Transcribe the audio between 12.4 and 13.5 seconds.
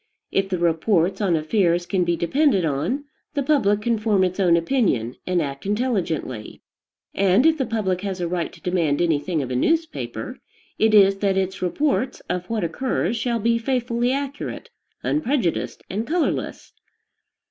what occurs shall